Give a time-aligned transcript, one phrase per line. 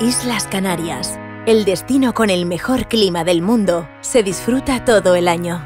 [0.00, 5.64] Islas Canarias, el destino con el mejor clima del mundo, se disfruta todo el año.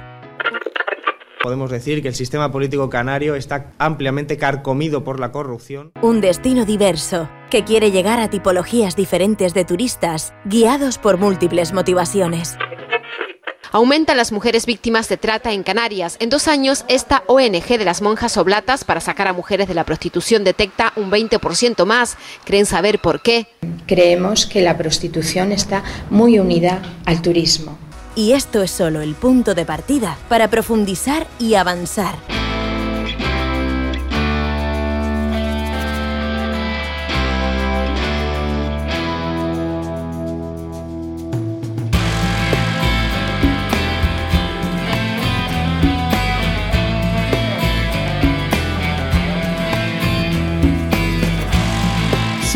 [1.43, 5.92] Podemos decir que el sistema político canario está ampliamente carcomido por la corrupción.
[6.03, 12.58] Un destino diverso, que quiere llegar a tipologías diferentes de turistas, guiados por múltiples motivaciones.
[13.71, 16.16] Aumentan las mujeres víctimas de trata en Canarias.
[16.20, 19.84] En dos años, esta ONG de las monjas oblatas para sacar a mujeres de la
[19.84, 22.16] prostitución detecta un 20% más.
[22.45, 23.46] ¿Creen saber por qué?
[23.86, 27.78] Creemos que la prostitución está muy unida al turismo.
[28.14, 32.16] Y esto es solo el punto de partida para profundizar y avanzar.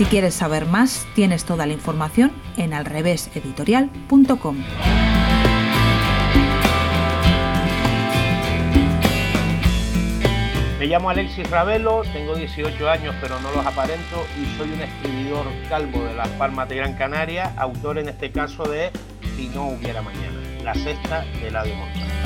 [0.00, 4.56] Si quieres saber más, tienes toda la información en alreveseditorial.com.
[10.78, 15.44] Me llamo Alexis Ravelo, tengo 18 años pero no los aparento y soy un escribidor
[15.68, 18.90] calvo de Las Palmas de Gran Canaria, autor en este caso de
[19.36, 22.19] Si no hubiera mañana, la sexta de la Montalvo.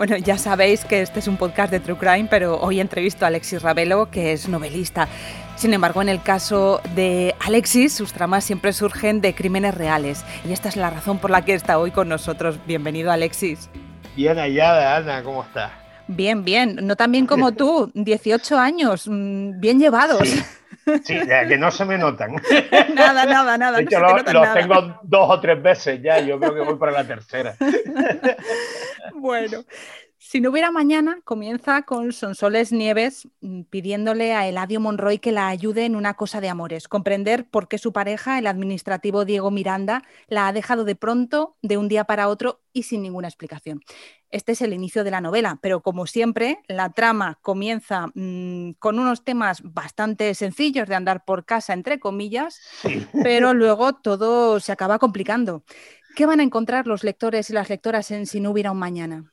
[0.00, 3.28] Bueno, ya sabéis que este es un podcast de True Crime, pero hoy entrevisto a
[3.28, 5.08] Alexis Ravelo, que es novelista.
[5.56, 10.24] Sin embargo, en el caso de Alexis, sus tramas siempre surgen de crímenes reales.
[10.48, 12.58] Y esta es la razón por la que está hoy con nosotros.
[12.66, 13.68] Bienvenido, Alexis.
[14.16, 15.70] Bien hallada, Ana, ¿cómo estás?
[16.08, 16.78] Bien, bien.
[16.80, 20.26] No tan bien como tú, 18 años, mm, bien llevados.
[20.26, 20.42] Sí,
[20.84, 22.32] que no se me notan.
[22.94, 23.78] nada, nada, nada.
[23.78, 27.06] De hecho, los tengo dos o tres veces ya, yo creo que voy para la
[27.06, 27.54] tercera.
[29.14, 29.64] bueno,
[30.22, 35.48] si no hubiera mañana, comienza con Sonsoles Nieves mm, pidiéndole a Eladio Monroy que la
[35.48, 40.02] ayude en una cosa de amores, comprender por qué su pareja, el administrativo Diego Miranda,
[40.28, 43.80] la ha dejado de pronto, de un día para otro y sin ninguna explicación.
[44.28, 48.98] Este es el inicio de la novela, pero como siempre, la trama comienza mm, con
[48.98, 52.60] unos temas bastante sencillos de andar por casa, entre comillas,
[53.22, 55.64] pero luego todo se acaba complicando.
[56.14, 59.32] ¿Qué van a encontrar los lectores y las lectoras en Si no hubiera un mañana?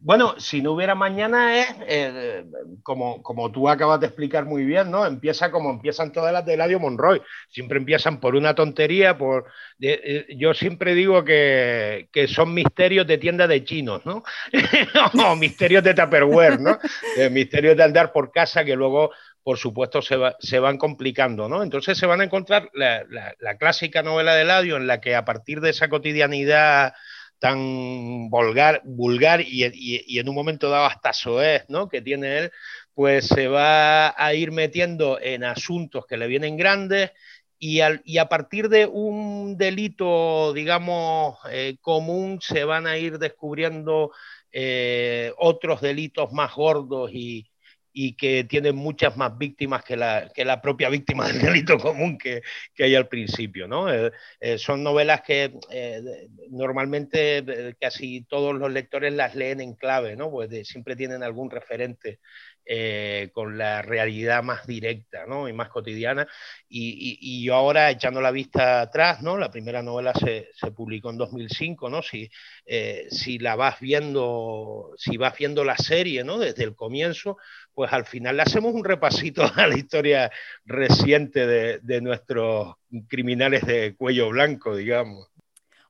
[0.00, 2.44] Bueno, si no hubiera mañana es, eh,
[2.84, 5.04] como, como tú acabas de explicar muy bien, ¿no?
[5.04, 7.20] Empieza como empiezan todas las de Eladio Monroy.
[7.48, 9.46] Siempre empiezan por una tontería, por...
[9.80, 14.22] Eh, yo siempre digo que, son misterios de tienda de chinos, ¿no?
[15.26, 16.78] o misterios de Tupperware, ¿no?
[17.16, 19.10] Eh, misterios de andar por casa que luego,
[19.42, 21.64] por supuesto, se, se van complicando, ¿no?
[21.64, 23.04] Entonces se van a encontrar la,
[23.40, 26.94] la clásica novela de Eladio en la que a partir de esa cotidianidad
[27.38, 31.88] tan vulgar, vulgar y, en un momento dado hasta soez, ¿no?
[31.88, 32.52] Que tiene él,
[32.94, 37.12] pues se va a ir metiendo en asuntos que le vienen grandes
[37.58, 44.12] y, a partir de un delito, digamos, eh, común, se van a ir descubriendo
[44.52, 47.50] eh, otros delitos más gordos y,
[47.92, 52.18] y que tienen muchas más víctimas que la, que la propia víctima del delito común
[52.18, 52.42] que,
[52.74, 53.68] que hay al principio.
[53.68, 53.92] ¿no?
[53.92, 60.16] Eh, eh, son novelas que eh, normalmente casi todos los lectores las leen en clave,
[60.16, 60.30] ¿no?
[60.30, 62.20] pues siempre tienen algún referente
[62.70, 65.48] eh, con la realidad más directa ¿no?
[65.48, 66.28] y más cotidiana.
[66.68, 69.38] Y, y, yo ahora, echando la vista atrás, ¿no?
[69.38, 72.02] la primera novela se, se publicó en 2005, ¿no?
[72.02, 72.30] si,
[72.66, 76.36] eh, si la vas viendo, si vas viendo la serie ¿no?
[76.36, 77.38] desde el comienzo,
[77.78, 80.32] pues al final le hacemos un repasito a la historia
[80.64, 82.74] reciente de, de nuestros
[83.06, 85.28] criminales de cuello blanco, digamos.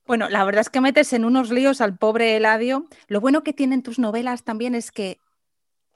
[0.07, 2.85] Bueno, la verdad es que metes en unos líos al pobre Eladio.
[3.07, 5.19] Lo bueno que tienen tus novelas también es que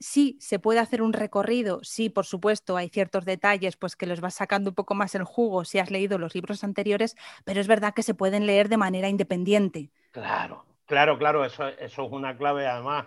[0.01, 4.23] sí se puede hacer un recorrido, sí, por supuesto, hay ciertos detalles pues que los
[4.23, 7.69] vas sacando un poco más el jugo si has leído los libros anteriores, pero es
[7.69, 9.91] verdad que se pueden leer de manera independiente.
[10.11, 13.05] Claro, claro, claro, eso, eso es una clave, además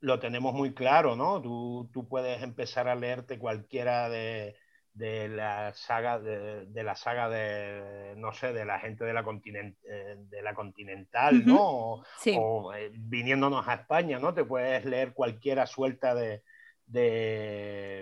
[0.00, 1.40] lo tenemos muy claro, ¿no?
[1.40, 4.56] Tú, tú puedes empezar a leerte cualquiera de,
[4.94, 10.16] de la saga de, la saga de no sé de la gente de la eh,
[10.18, 12.02] de la continental no
[12.36, 16.42] o, eh, viniéndonos a España no te puedes leer cualquiera suelta de,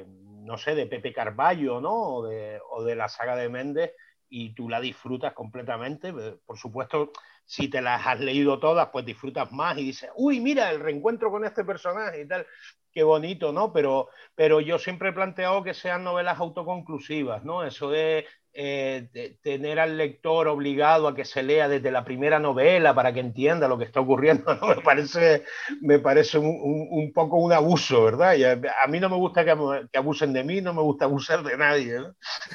[0.06, 1.92] no sé, de Pepe Carballo, ¿no?
[1.92, 3.92] O de, o de la saga de Méndez,
[4.28, 6.12] y tú la disfrutas completamente.
[6.12, 7.12] Por supuesto,
[7.48, 11.30] si te las has leído todas, pues disfrutas más y dices, uy, mira, el reencuentro
[11.30, 12.46] con este personaje y tal,
[12.92, 13.72] qué bonito, ¿no?
[13.72, 17.64] Pero, pero yo siempre he planteado que sean novelas autoconclusivas, ¿no?
[17.64, 18.26] Eso de
[18.60, 23.20] eh, tener al lector obligado a que se lea desde la primera novela para que
[23.20, 24.66] entienda lo que está ocurriendo, ¿no?
[24.66, 25.44] me parece,
[25.80, 28.34] me parece un, poco un abuso, ¿verdad?
[28.34, 28.56] Y a,
[28.88, 29.52] mí no me gusta que,
[29.96, 32.00] abusen de mí, no me gusta abusar de nadie.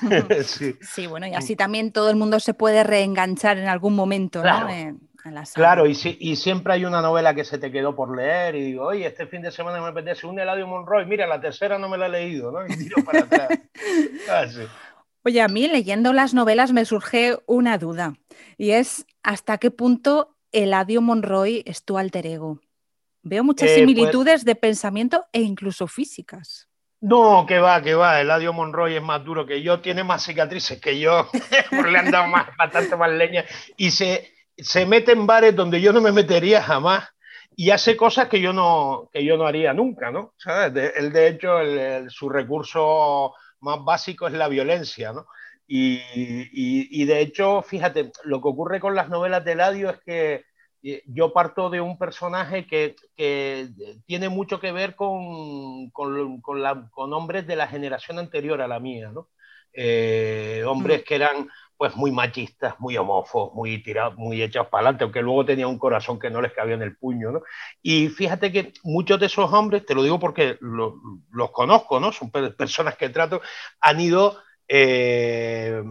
[0.82, 1.08] sí.
[1.08, 4.68] bueno, y así también todo el mundo se puede reenganchar en algún momento, claro.
[5.54, 8.88] claro, y, y, siempre hay una novela que se te quedó por leer y digo,
[8.88, 11.98] oye, este fin de semana me apetece un Eladio Monroy, mira, la tercera no me
[11.98, 12.68] la he leído, ¿no?
[12.68, 13.48] Y tiro para atrás.
[14.30, 14.46] Ah,
[15.26, 18.16] Oye, a mí leyendo las novelas me surge una duda
[18.58, 22.60] y es hasta qué punto Eladio Monroy es tu alter ego.
[23.22, 26.68] Veo muchas eh, pues similitudes de pensamiento e incluso físicas.
[27.00, 28.20] No, que va, que va.
[28.20, 31.30] Eladio Monroy es más duro que yo, tiene más cicatrices que yo,
[31.72, 33.46] le han dado más, bastante más leña
[33.78, 37.08] y se, se mete en bares donde yo no me metería jamás
[37.56, 40.34] y hace cosas que yo no, que yo no haría nunca, ¿no?
[40.38, 40.94] ¿Sabes?
[40.98, 41.60] él, de hecho,
[42.10, 45.26] su recurso más básico es la violencia, ¿no?
[45.66, 50.46] Y, de hecho, fíjate, lo que ocurre con las novelas de Ladio es que
[50.84, 52.96] eh, yo parto de un personaje que,
[54.06, 59.30] tiene mucho que ver con, con, hombres de la generación anterior a la mía, ¿no?
[59.74, 61.50] Eh, hombres que eran
[61.84, 65.78] pues muy machistas, muy homófobos, muy tirados, muy echados para adelante, aunque luego tenía un
[65.78, 67.42] corazón que no les cabía en el puño, ¿no?
[67.82, 72.14] Y fíjate que muchos de esos hombres, te lo digo porque los conozco, ¿no?
[72.14, 73.42] Son personas que trato,
[73.82, 75.84] han ido eh,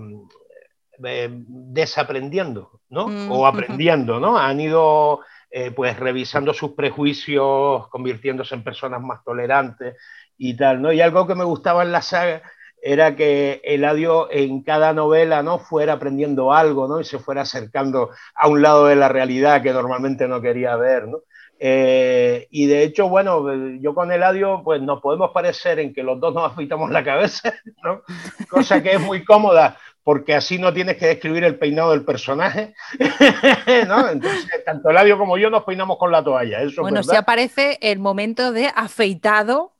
[1.05, 3.09] eh, desaprendiendo, ¿no?
[3.09, 4.39] Mm, o aprendiendo, ¿no?
[4.39, 9.97] Han ido eh, pues revisando sus prejuicios, convirtiéndose en personas más tolerantes
[10.39, 10.91] y tal, ¿no?
[10.91, 12.41] Y algo que me gustaba en la saga
[12.83, 15.61] era que Eladio en cada novela ¿no?
[15.61, 17.01] fuera aprendiendo algo ¿no?
[17.01, 21.07] y se fuera acercando a un lado de la realidad que normalmente no quería ver.
[21.07, 21.21] ¿no?
[21.61, 23.45] Eh, y de hecho, bueno,
[23.81, 27.55] yo con Eladio pues nos podemos parecer en que los dos nos afeitamos la cabeza,
[27.85, 28.03] ¿no?
[28.51, 32.75] cosa que es muy cómoda porque así no tienes que describir el peinado del personaje,
[33.87, 34.09] ¿no?
[34.09, 36.61] Entonces, tanto Eladio como yo nos peinamos con la toalla.
[36.61, 39.73] Eso bueno, si aparece el momento de afeitado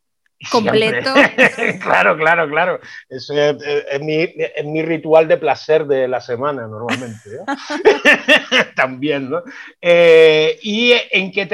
[0.51, 1.13] completo.
[1.81, 2.81] claro, claro, claro.
[3.09, 7.31] Eso es, mi, ritual de placer de la semana normalmente.
[7.31, 8.65] ¿eh?
[8.77, 9.43] También, ¿no?
[9.81, 11.49] Eh, y, en que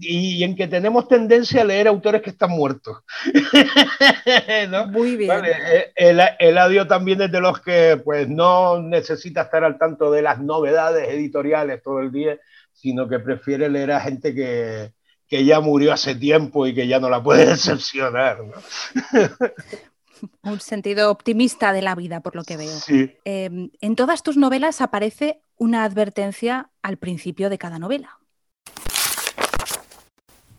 [0.00, 2.98] y en que tenemos tendencia a leer autores que están muertos.
[4.90, 5.44] Muy bien.
[5.44, 10.10] Eh, el, el, audio también es de los que pues no necesita estar al tanto
[10.10, 12.38] de las novedades editoriales todo el día,
[12.72, 14.92] sino que prefiere leer a gente que,
[15.28, 18.38] que ya murió hace tiempo y que ya no la puede decepcionar.
[20.42, 22.78] Un sentido optimista de la vida, por lo que veo.
[22.78, 23.12] Sí.
[23.24, 28.18] Em, en todas tus novelas aparece una advertencia al principio de cada novela.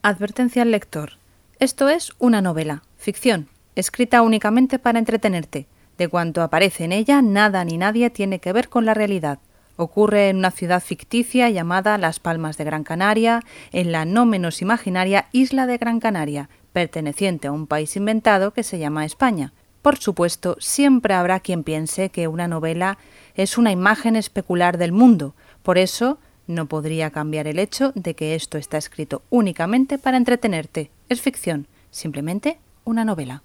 [0.03, 1.13] Advertencia al lector.
[1.59, 5.65] Esto es una novela, ficción, escrita únicamente para entretenerte.
[5.97, 9.39] De cuanto aparece en ella, nada ni nadie tiene que ver con la realidad.
[9.77, 14.63] Ocurre en una ciudad ficticia llamada Las Palmas de Gran Canaria, en la no menos
[14.63, 19.54] imaginaria isla de Gran Canaria, perteneciente a un país inventado que se llama España.
[19.83, 22.97] Por supuesto, siempre habrá quien piense que una novela
[23.35, 25.35] es una imagen especular del mundo.
[25.61, 30.90] Por eso, no podría cambiar el hecho de que esto está escrito únicamente para entretenerte.
[31.07, 33.44] Es ficción, simplemente una novela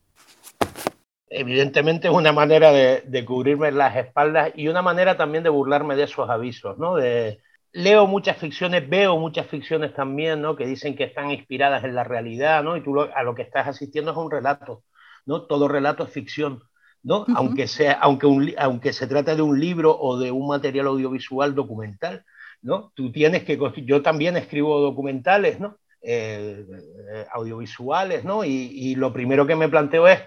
[1.33, 6.05] evidentemente es una manera de, cubrirme las espaldas y una manera también de burlarme de
[6.05, 6.97] esos avisos, ¿no?
[6.97, 7.41] De,
[7.73, 10.57] leo muchas ficciones, veo muchas ficciones también, ¿no?
[10.57, 12.77] Que dicen que están inspiradas en la realidad, ¿no?
[12.77, 14.85] Y tú a lo que estás asistiendo es un relato,
[15.25, 15.43] ¿no?
[15.43, 16.63] Todo relato es ficción,
[17.03, 17.25] ¿no?
[17.35, 22.25] aunque, sea, aunque, aunque se trate de un libro o de un material audiovisual documental,
[22.61, 22.93] ¿no?
[22.95, 23.59] Tú tienes que...
[23.85, 25.79] Yo también escribo documentales, ¿no?
[26.05, 26.67] Eh,
[27.13, 28.43] eh, audiovisuales, ¿no?
[28.45, 30.19] y, lo primero que me planteo es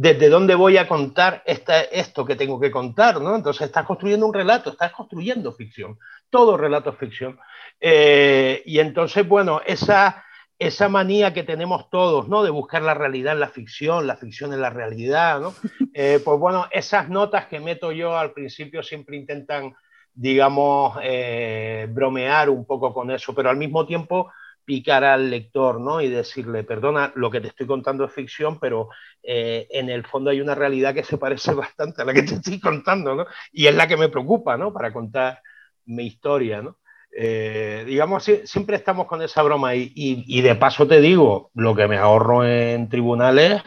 [0.00, 3.34] desde dónde voy a contar esto que tengo que contar, ¿no?
[3.34, 5.98] Entonces estás construyendo un relato, estás construyendo ficción,
[6.30, 7.36] todo relato es ficción.
[7.80, 10.24] Eh, y entonces, bueno, esa,
[10.56, 12.44] esa manía que tenemos todos, ¿no?
[12.44, 15.52] De buscar la realidad en la ficción, la ficción en la realidad, ¿no?
[16.00, 19.74] Eh, pues bueno, esas notas que meto yo al principio siempre intentan,
[20.14, 24.30] digamos, eh, bromear un poco con eso, pero al mismo tiempo
[24.68, 26.02] picar al lector, ¿no?
[26.02, 28.90] Y decirle, perdona, lo que te estoy contando es ficción, pero
[29.22, 32.34] eh, en el fondo hay una realidad que se parece bastante a la que te
[32.34, 33.24] estoy contando, ¿no?
[33.50, 34.70] Y es la que me preocupa, ¿no?
[34.70, 35.40] Para contar
[35.86, 36.76] mi historia, ¿no?
[37.10, 41.88] Eh, digamos, siempre estamos con esa broma y, y, de paso te digo, lo que
[41.88, 43.62] me ahorro en tribunales,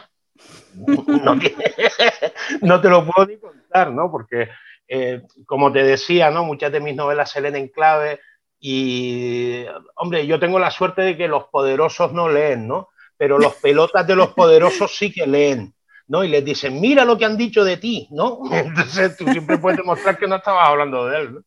[2.62, 4.12] No, te lo puedo ni contar, ¿no?
[4.12, 4.50] Porque,
[4.88, 6.46] eh, como te decía, ¿no?
[6.46, 8.20] Muchas de mis novelas se leen en clave
[8.62, 9.66] y,
[9.96, 12.90] hombre, yo tengo la suerte de que los poderosos no leen, ¿no?
[13.18, 15.74] Pero los pelotas de los poderosos sí que leen.
[16.08, 16.26] ¿no?
[16.26, 18.42] Y les dicen, mira lo que han dicho de ti, ¿no?
[18.52, 21.46] Entonces tú siempre puedes demostrar que no estabas hablando de él.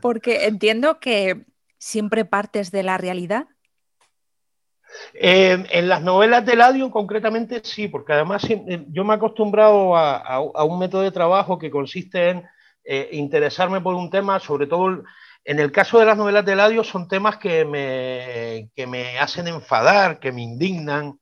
[0.00, 1.44] Porque entiendo que
[1.78, 3.46] siempre partes de la realidad.
[5.12, 9.94] Eh, en las novelas de Ladio concretamente sí, porque además eh, yo me he acostumbrado
[9.96, 12.44] a, un método de trabajo que consiste en
[12.84, 15.04] eh, interesarme por un tema, sobre todo
[15.44, 19.48] en el caso de las novelas de Ladio son temas que me, que me hacen
[19.48, 21.18] enfadar, que me indignan,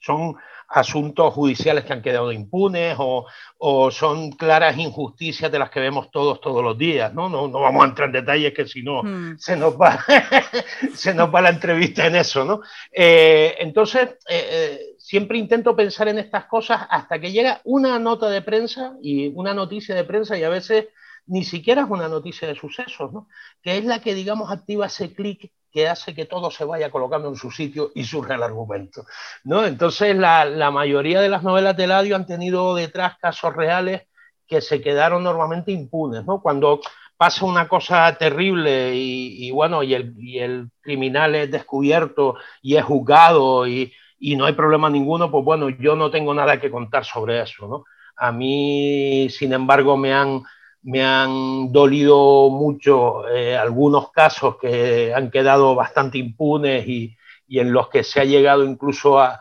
[0.00, 0.36] son
[0.70, 6.40] asuntos judiciales que han quedado impunes o, son claras injusticias de las que vemos todos
[6.40, 7.12] todos los días.
[7.12, 9.36] No, no, no vamos a entrar en detalles que si no hmm.
[9.36, 10.04] se, nos va,
[10.94, 12.44] se nos va la entrevista en eso.
[12.44, 12.60] ¿no?
[12.92, 18.30] Eh, entonces, eh, eh, siempre intento pensar en estas cosas hasta que llega una nota
[18.30, 20.86] de prensa y una noticia de prensa y a veces
[21.30, 23.28] ni siquiera es una noticia de sucesos, ¿no?
[23.62, 27.28] que es la que, digamos, activa ese clic que hace que todo se vaya colocando
[27.28, 29.04] en su sitio y surge el argumento.
[29.44, 29.64] ¿no?
[29.64, 34.08] Entonces, la, mayoría de las novelas de Ladio han tenido detrás casos reales
[34.44, 36.24] que se quedaron normalmente impunes.
[36.26, 36.42] ¿no?
[36.42, 36.80] Cuando
[37.16, 43.92] pasa una cosa terrible y, bueno, y el, criminal es descubierto y es juzgado y,
[44.36, 47.68] no hay problema ninguno, pues bueno, yo no tengo nada que contar sobre eso.
[47.68, 47.84] ¿no?
[48.16, 50.42] A mí, sin embargo, me han
[50.82, 57.16] me han dolido mucho eh, algunos casos que han quedado bastante impunes y,
[57.48, 59.40] en los que se ha llegado incluso a,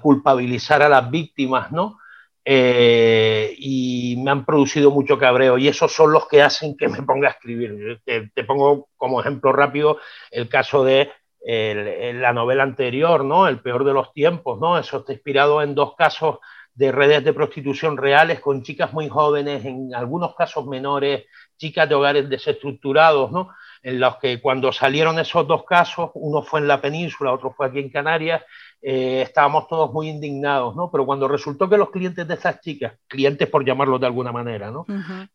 [0.00, 1.98] culpabilizar a las víctimas, ¿no?
[2.44, 7.02] Eh, y me han producido mucho cabreo y esos son los que hacen que me
[7.02, 8.00] ponga a escribir.
[8.04, 9.98] Te, pongo como ejemplo rápido
[10.30, 11.10] el caso de
[11.44, 13.48] la novela anterior, ¿no?
[13.48, 14.78] El peor de los tiempos, ¿no?
[14.78, 16.38] Eso está inspirado en dos casos
[16.78, 21.24] de redes de prostitución reales con chicas muy jóvenes, en algunos casos menores,
[21.56, 23.48] chicas de hogares desestructurados, ¿no?
[23.82, 27.66] En los que cuando salieron esos dos casos, uno fue en la península, otro fue
[27.66, 28.42] aquí en Canarias,
[28.80, 30.88] eh, estábamos todos muy indignados, ¿no?
[30.88, 34.70] Pero cuando resultó que los clientes de esas chicas, clientes por llamarlos de alguna manera,
[34.70, 34.86] ¿no?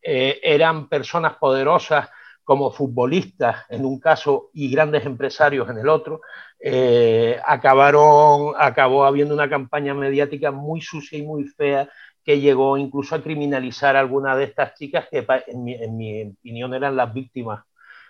[0.01, 2.07] Eh, eran personas poderosas
[2.43, 6.21] como futbolistas en un caso y grandes empresarios en el otro,
[6.59, 11.89] eh, acabaron, acabó habiendo una campaña mediática muy sucia y muy fea
[12.23, 16.95] que llegó incluso a criminalizar a algunas de estas chicas que en mi, opinión eran
[16.95, 17.63] las víctimas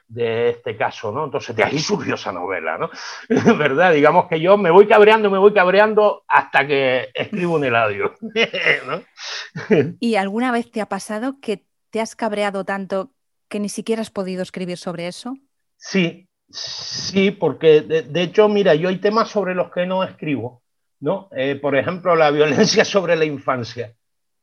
[0.07, 1.25] de este caso, ¿no?
[1.25, 2.91] Entonces de ahí surgió esa novela, ¿no?
[3.57, 3.93] ¿Verdad?
[3.93, 8.13] Digamos que yo me voy cabreando, me voy cabreando hasta que escribo un heladio,
[9.99, 13.11] ¿Y alguna vez te ha pasado que te has cabreado tanto
[13.53, 15.37] que ni siquiera has podido escribir sobre eso?
[15.77, 20.61] Sí, Sí, porque de, hecho, mira, yo hay temas sobre los que no escribo,
[20.99, 21.27] ¿no?
[21.35, 23.93] Eh, por ejemplo, la violencia sobre la infancia.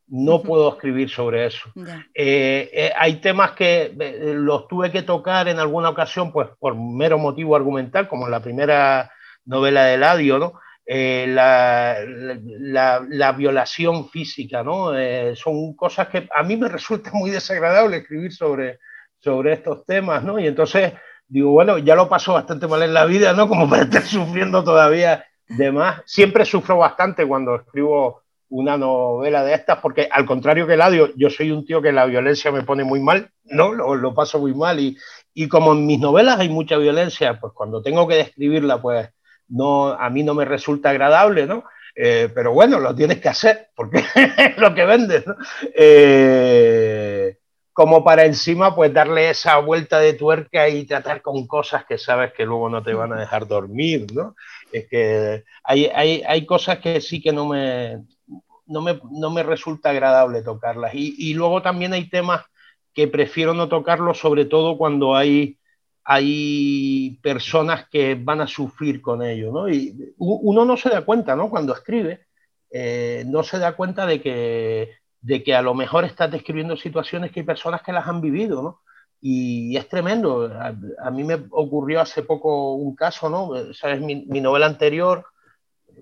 [0.09, 1.71] No puedo escribir sobre eso.
[2.13, 3.95] Eh, eh, hay temas que
[4.35, 8.43] los tuve que tocar en alguna ocasión, pues por mero motivo argumental, como en la
[8.43, 9.13] primera
[9.45, 10.55] novela de Ladio, ¿no?
[10.85, 14.91] La, la, violación física, ¿no?
[15.37, 18.81] son cosas que a mí me resulta muy desagradable escribir sobre,
[19.21, 20.39] sobre estos temas, ¿no?
[20.39, 20.93] Y entonces
[21.29, 23.49] digo, bueno, ya lo paso bastante mal en la vida, ¿no?
[23.49, 26.03] Como para estar sufriendo todavía de más.
[26.07, 31.31] Siempre sufro bastante cuando escribo una novela de estas, porque al contrario que Ladio, yo
[31.31, 33.73] soy un tío que la violencia me pone muy mal, ¿no?
[33.73, 34.97] Lo, lo paso muy mal y,
[35.33, 39.09] y, como en mis novelas hay mucha violencia, pues cuando tengo que describirla, pues
[39.49, 41.63] no, a mí no me resulta agradable, ¿no?
[41.95, 45.37] Eh, pero bueno, lo tienes que hacer, porque es lo que vendes, ¿no?
[45.75, 47.37] Eh,
[47.73, 52.33] como para encima pues darle esa vuelta de tuerca y tratar con cosas que sabes
[52.33, 54.35] que luego no te van a dejar dormir, ¿no?
[54.73, 58.05] Es que hay, hay, hay cosas que sí que no me,
[58.67, 60.95] no me, no me resulta agradable tocarlas.
[60.95, 62.43] Y, y, luego también hay temas
[62.93, 65.59] que prefiero no tocarlos, sobre todo cuando hay,
[66.05, 69.69] hay personas que van a sufrir con ello, ¿no?
[69.69, 71.51] Y uno no se da cuenta, ¿no?
[71.51, 72.27] Cuando escribe,
[72.71, 77.31] eh, no se da cuenta de que de que a lo mejor estás describiendo situaciones
[77.31, 78.81] que hay personas que las han vivido, ¿no?
[79.21, 80.51] Y, es tremendo.
[81.03, 83.53] A, mí me ocurrió hace poco un caso, ¿no?
[83.75, 84.01] ¿Sabes?
[84.01, 85.27] Mi, novela anterior,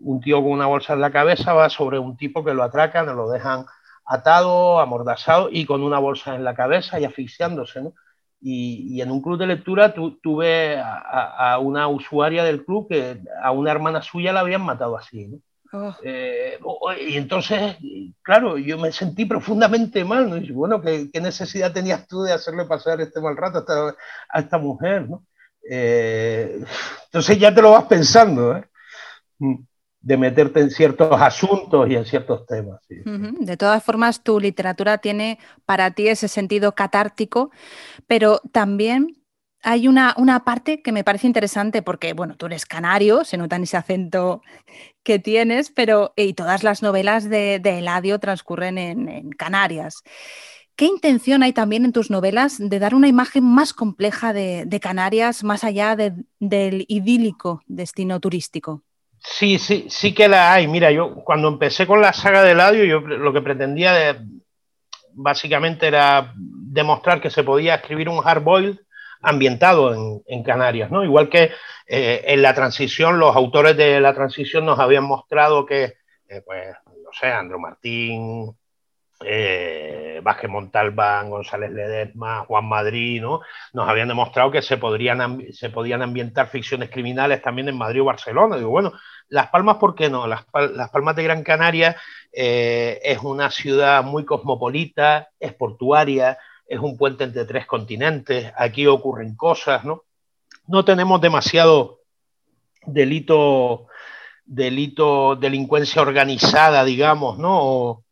[0.00, 3.06] un tío con una bolsa en la cabeza va sobre un tipo que lo atracan,
[3.16, 3.66] lo dejan
[4.06, 7.94] atado, amordazado y con una bolsa en la cabeza y asfixiándose, ¿no?
[8.40, 13.50] Y, en un club de lectura tuve a, a, una usuaria del club que a
[13.50, 15.38] una hermana suya la habían matado así, ¿no?
[15.72, 15.94] Oh.
[16.02, 16.58] Eh,
[17.06, 17.76] y entonces,
[18.22, 20.36] claro, yo me sentí profundamente mal, ¿no?
[20.38, 23.96] Y bueno, ¿qué, necesidad tenías tú de hacerle pasar este mal rato a esta,
[24.30, 25.24] a esta mujer, ¿no?
[25.70, 26.64] Eh,
[27.04, 28.64] entonces ya te lo vas pensando, ¿eh?
[29.38, 29.56] Mm.
[30.00, 32.80] de meterte en ciertos asuntos y en ciertos temas.
[32.88, 37.50] De todas formas, tu literatura tiene para ti ese sentido catártico,
[38.06, 39.17] pero también
[39.62, 43.56] hay una, una, parte que me parece interesante porque, bueno, tú eres canario, se nota
[43.56, 44.42] ese acento
[45.02, 50.02] que tienes, pero y todas las novelas de, Eladio transcurren en, Canarias.
[50.76, 55.42] ¿Qué intención hay también en tus novelas de dar una imagen más compleja de, Canarias,
[55.42, 58.82] más allá del idílico destino turístico?
[59.18, 60.68] Sí, sí, sí que la hay.
[60.68, 64.24] Mira, yo cuando empecé con la saga de Eladio, yo lo que pretendía
[65.12, 68.80] básicamente era demostrar que se podía escribir un hard boil
[69.22, 71.04] ambientado en, Canarias, ¿no?
[71.04, 71.50] Igual que
[71.86, 75.94] eh, en la transición, los autores de la transición nos habían mostrado que,
[76.28, 78.56] eh, pues, no sé, Andro Martín,
[79.24, 83.40] eh, Vázquez Montalbán, González Ledesma, Juan Madrid, ¿no?
[83.72, 88.06] Nos habían demostrado que se, podrían, se podían ambientar ficciones criminales también en Madrid o
[88.06, 88.56] Barcelona.
[88.56, 88.92] Digo, bueno,
[89.28, 90.26] Las Palmas, ¿por qué no?
[90.26, 91.96] Las, Las Palmas de Gran Canaria
[92.30, 99.34] es una ciudad muy cosmopolita, es portuaria, es un puente entre tres continentes, aquí ocurren
[99.34, 100.04] cosas, ¿no?
[100.66, 102.00] No tenemos demasiado
[102.84, 103.86] delito,
[104.44, 108.04] delito, delincuencia organizada, digamos, ¿no?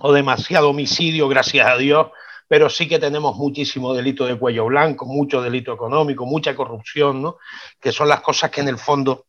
[0.00, 2.08] O, demasiado homicidio, gracias a Dios,
[2.48, 7.36] pero sí que tenemos muchísimo delito de cuello blanco, mucho delito económico, mucha corrupción, ¿no?
[7.78, 9.26] Que son las cosas que en el fondo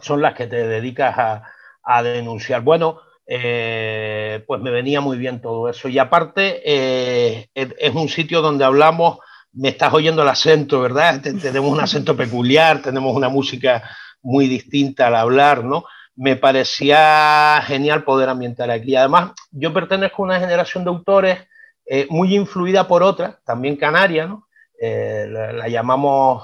[0.00, 1.42] son las que te dedicas a,
[1.82, 2.62] a denunciar.
[2.62, 3.00] Bueno,
[3.34, 5.88] eh, pues me venía muy bien todo eso.
[5.88, 9.20] Y aparte, eh, es un sitio donde hablamos,
[9.54, 11.22] me estás oyendo el acento, ¿verdad?
[11.22, 13.82] Tenemos un acento peculiar, tenemos una música
[14.20, 15.86] muy distinta al hablar, ¿no?
[16.14, 18.96] Me parecía genial poder ambientar aquí.
[18.96, 21.38] Además, yo pertenezco a una generación de autores
[21.86, 24.46] eh, muy influida por otra, también canaria, ¿no?
[24.78, 26.42] la, la, llamamos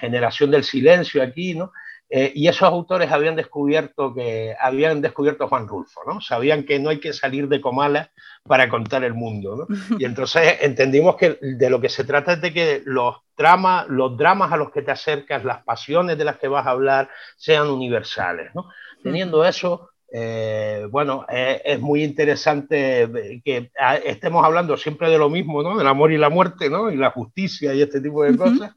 [0.00, 1.70] generación del silencio aquí, ¿no?
[2.10, 6.20] Eh, y esos autores habían descubierto que habían descubierto Juan Rulfo, ¿no?
[6.20, 8.10] Sabían que no hay que salir de Comala
[8.44, 9.66] para contar el mundo, ¿no?
[9.98, 14.16] Y entonces entendimos que de lo que se trata es de que los dramas, los
[14.16, 17.68] dramas a los que te acercas, las pasiones de las que vas a hablar, sean
[17.68, 18.68] universales, ¿no?
[19.02, 25.30] Teniendo eso, eh, bueno, eh, es muy interesante que ah, estemos hablando siempre de lo
[25.30, 25.76] mismo, ¿no?
[25.76, 26.90] Del amor y la muerte, ¿no?
[26.90, 28.74] Y la justicia y este tipo de cosas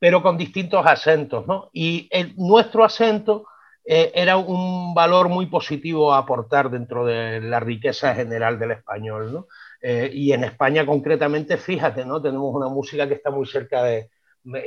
[0.00, 1.70] pero con distintos acentos, ¿no?
[1.72, 3.44] Y nuestro acento
[3.84, 9.32] eh, era un valor muy positivo a aportar dentro de la riqueza general del español,
[9.32, 9.46] ¿no?
[9.82, 12.20] Eh, y en España concretamente, fíjate, ¿no?
[12.20, 14.10] Tenemos una música que está muy cerca de,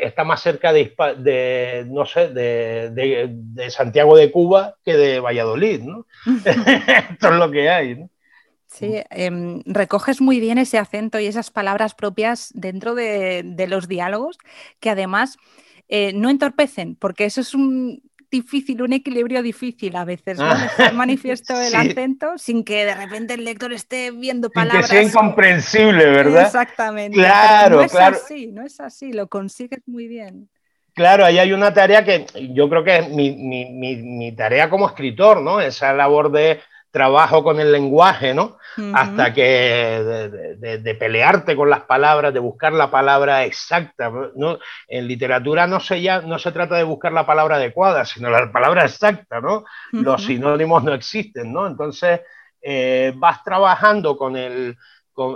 [0.02, 5.82] está más cerca de, de no sé, de, de, Santiago de Cuba que de Valladolid,
[5.82, 6.06] ¿no?
[6.46, 8.10] Esto es lo que hay, ¿no?
[8.74, 14.40] Sí, em, recoges muy bien ese acento y esas palabras propias dentro de, los diálogos
[14.80, 15.38] que además
[15.90, 20.46] eh, no entorpecen, porque eso es un difícil, un equilibrio difícil a veces, ¿no?
[20.46, 24.90] Ah, manifiesto el acento sin que de repente el lector esté viendo palabras.
[24.90, 26.48] que sea incomprensible, ¿verdad?
[26.48, 27.16] Exactamente.
[27.16, 28.16] Claro, no es claro.
[28.16, 30.50] así, no es así, lo consigues muy bien.
[30.96, 35.42] Claro, ahí hay una tarea que yo creo que es mi, mi tarea como escritor,
[35.42, 35.62] ¿no?
[35.62, 36.60] Esa labor de
[36.94, 38.60] trabajo con el lenguaje, ¿no?
[38.94, 39.44] Hasta que
[40.60, 44.12] de, pelearte con las palabras, de buscar la palabra exacta.
[44.36, 44.60] ¿no?
[44.88, 48.52] En literatura no se, ya, no se trata de buscar la palabra adecuada, sino la
[48.52, 49.66] palabra exacta, ¿no?
[49.92, 51.66] Los sinónimos no existen, ¿no?
[51.66, 52.22] Entonces
[52.62, 54.78] eh, vas trabajando con el...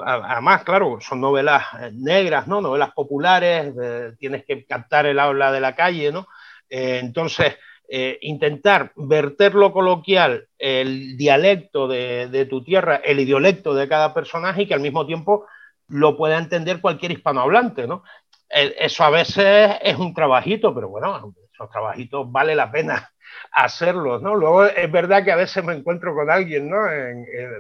[0.06, 2.62] además, claro, son novelas eh, negras, ¿no?
[2.62, 6.28] Novelas populares, eh, tienes que captar el habla de la calle, ¿no?
[6.70, 7.56] entonces
[7.90, 14.64] eh, intentar verter lo coloquial, el dialecto de, tu tierra, el idiolecto de cada personaje
[14.64, 15.46] y que al mismo tiempo
[15.88, 18.04] lo pueda entender cualquier hispanohablante, ¿no?
[18.50, 23.10] Eso a veces es un trabajito, pero bueno, esos trabajitos vale la pena
[23.52, 24.36] hacerlos, ¿no?
[24.36, 26.78] Luego es verdad que a veces me encuentro con alguien, ¿no?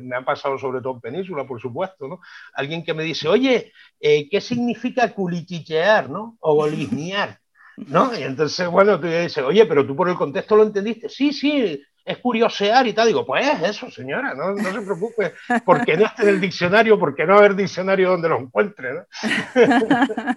[0.01, 2.19] me ha pasado sobre todo en Península, por supuesto, ¿no?
[2.53, 6.37] Alguien que me dice, oye, eh, ¿qué significa culichichear, ¿no?
[6.41, 7.39] O bolizniar.
[7.77, 8.17] ¿No?
[8.17, 11.07] Y entonces, bueno, tú dices, oye, pero tú por el contexto lo entendiste.
[11.09, 13.07] Sí, sí, es curiosear y tal.
[13.07, 15.33] Digo, pues eso, señora, no, no se preocupe,
[15.65, 19.05] porque no esté en el diccionario, porque no haber diccionario donde lo encuentre, ¿no?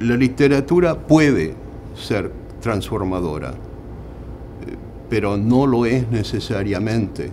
[0.00, 1.54] La literatura puede
[1.94, 3.54] ser transformadora, eh,
[5.08, 7.30] pero no lo es necesariamente.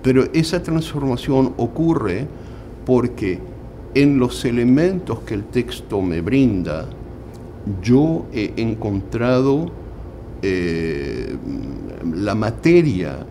[0.00, 2.28] Pero esa transformación ocurre
[2.86, 3.40] porque
[3.94, 6.86] en los elementos que el texto me brinda,
[7.82, 9.70] yo he encontrado
[10.42, 11.36] eh,
[12.14, 13.26] la materia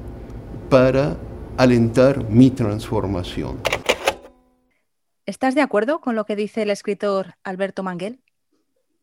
[0.70, 1.17] para
[1.58, 3.58] alentar mi transformación.
[5.26, 8.22] ¿Estás de acuerdo con lo que dice el escritor Alberto Manguel?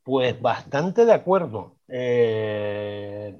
[0.02, 1.73] Pues bastante de acuerdo.
[1.86, 3.34] Eh,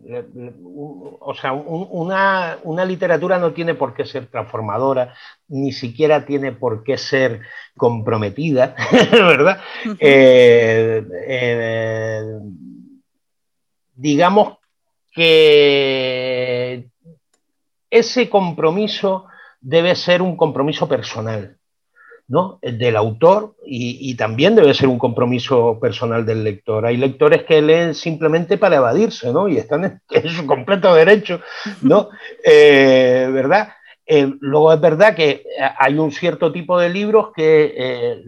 [1.20, 5.14] o sea, una, literatura no tiene por qué ser transformadora,
[5.48, 7.40] ni siquiera tiene por qué ser
[7.76, 8.74] comprometida,
[9.12, 9.60] ¿verdad?
[9.98, 12.38] Eh, eh,
[13.94, 14.58] digamos
[15.12, 16.88] que
[17.88, 19.26] ese compromiso
[19.60, 21.56] debe ser un compromiso personal.
[22.28, 22.58] ¿No?
[22.62, 26.86] del autor y, también debe ser un compromiso personal del lector.
[26.86, 29.48] Hay lectores que leen simplemente para evadirse ¿no?
[29.48, 31.40] y están en, su completo derecho,
[31.82, 32.08] ¿no?
[32.46, 33.68] Eh, ¿verdad?
[34.06, 35.44] Eh, luego es verdad que
[35.78, 38.22] hay un cierto tipo de libros que eh,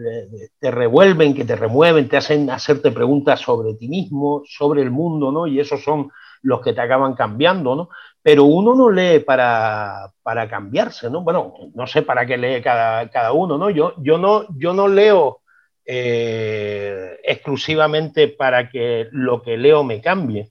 [0.59, 5.31] te revuelven, que te remueven, te hacen hacerte preguntas sobre ti mismo, sobre el mundo,
[5.31, 5.47] ¿no?
[5.47, 6.11] Y esos son
[6.43, 7.89] los que te acaban cambiando, ¿no?
[8.27, 11.21] Pero uno no lee para, para cambiarse, ¿no?
[11.21, 13.71] Bueno, no sé para qué lee cada, cada uno, ¿no?
[13.71, 15.43] Yo, yo no, yo no leo
[15.85, 20.51] eh, exclusivamente para que lo que leo me cambie,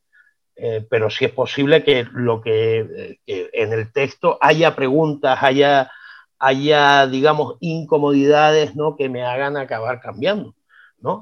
[0.55, 5.91] eh, pero sí es posible que lo que, que, en el texto haya preguntas, haya,
[6.39, 8.95] haya, digamos, incomodidades, ¿no?
[8.95, 10.55] Que me hagan acabar cambiando.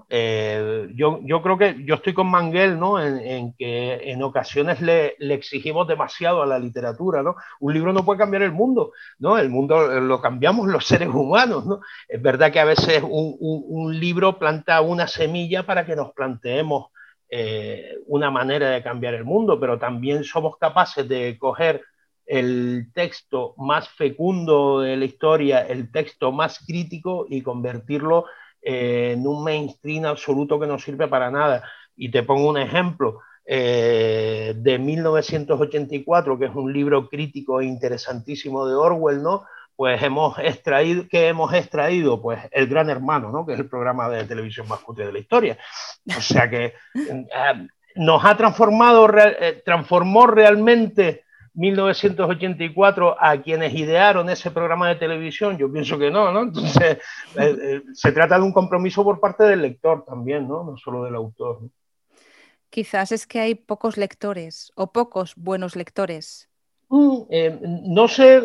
[0.09, 3.01] Eh, yo, yo, creo que yo estoy con Manguel ¿no?
[3.01, 7.23] en, que en ocasiones le, exigimos demasiado a la literatura.
[7.23, 7.35] ¿no?
[7.59, 9.37] Un libro no puede cambiar el mundo, ¿no?
[9.37, 11.65] el mundo lo cambiamos los seres humanos.
[11.65, 11.81] ¿no?
[12.07, 16.87] Es verdad que a veces un, un, libro planta una semilla para que nos planteemos
[17.29, 21.81] eh, una manera de cambiar el mundo, pero también somos capaces de coger
[22.25, 28.33] el texto más fecundo de la historia, el texto más crítico y convertirlo en
[28.65, 31.63] un mainstream absoluto que no sirve para nada.
[31.95, 33.21] Y te pongo un ejemplo.
[33.45, 39.43] Eh, de 1984, que es un libro crítico e interesantísimo de Orwell, ¿no?
[39.75, 42.21] Pues hemos extraído, ¿qué hemos extraído?
[42.21, 43.45] Pues El Gran Hermano, ¿no?
[43.45, 45.57] Que es el programa de televisión más cutre de la historia.
[46.15, 51.22] O sea que eh, nos ha transformado, eh, transformó realmente
[51.55, 55.57] 1984 a quienes idearon ese programa de televisión?
[55.57, 56.43] Yo pienso que no, ¿no?
[56.43, 56.97] Entonces,
[57.37, 60.63] eh, eh, se trata de un compromiso por parte del lector también, ¿no?
[60.63, 61.59] No solo del autor.
[62.69, 66.49] Quizás es que hay pocos lectores o pocos buenos lectores.
[66.89, 68.41] Mm, eh, no sé,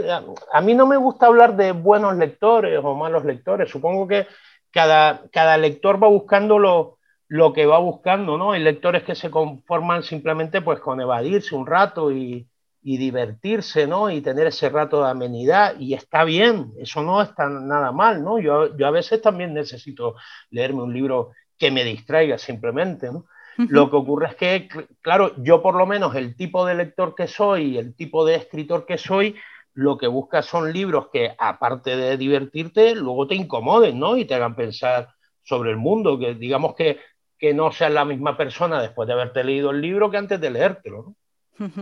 [0.52, 3.70] a, mí no me gusta hablar de buenos lectores o malos lectores.
[3.70, 4.26] Supongo que
[4.70, 8.52] cada, cada lector va buscando lo, lo que va buscando, ¿no?
[8.52, 12.46] Hay lectores que se conforman simplemente pues con evadirse un rato y,
[12.88, 14.10] y divertirse, ¿no?
[14.10, 18.38] Y tener ese rato de amenidad, y está bien, eso no está nada mal, ¿no?
[18.38, 20.14] Yo, yo a veces también necesito
[20.48, 23.26] leerme un libro que me distraiga simplemente, ¿no?
[23.58, 24.68] Lo que ocurre es que,
[25.02, 28.86] claro, yo por lo menos el tipo de lector que soy, el tipo de escritor
[28.86, 29.36] que soy,
[29.74, 34.16] lo que busca son libros que, aparte de divertirte, luego te incomoden, ¿no?
[34.16, 35.10] Y te hagan pensar
[35.42, 37.00] sobre el mundo, que digamos que,
[37.38, 40.50] que no seas la misma persona después de haberte leído el libro que antes de
[40.50, 41.16] leértelo, ¿no?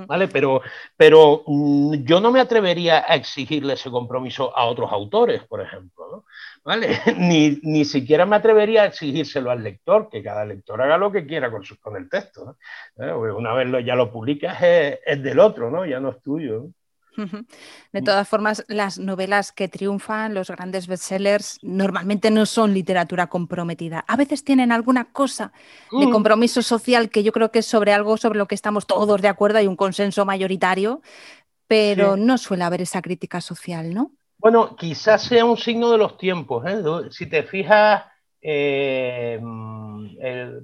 [0.07, 0.29] ¿Vale?
[0.29, 0.62] Pero,
[0.97, 6.25] pero mm, yo no me atrevería a exigirle ese compromiso a otros autores, por ejemplo,
[6.65, 6.89] ¿Vale?
[7.17, 11.25] Ni, ni, siquiera me atrevería a exigírselo al lector, que cada lector haga lo que
[11.25, 12.57] quiera con, con el texto,
[12.99, 13.12] ¿Eh?
[13.12, 15.87] Una vez lo, ya lo publicas es, es, del otro, ¿no?
[15.87, 16.67] Ya no es tuyo.
[17.92, 24.05] De todas formas, las novelas que triunfan, los grandes bestsellers, normalmente no son literatura comprometida.
[24.07, 25.52] A veces tienen alguna cosa
[25.90, 26.12] de mm.
[26.12, 29.29] compromiso social que yo creo que es sobre algo sobre lo que estamos todos de
[29.29, 31.00] acuerdo, hay un consenso mayoritario,
[31.66, 34.12] pero no suele haber esa crítica social, ¿no?
[34.38, 36.64] Bueno, quizás sea un signo de los tiempos.
[36.66, 36.83] ¿eh?
[37.11, 38.05] Si te fijas,
[38.40, 39.40] eh,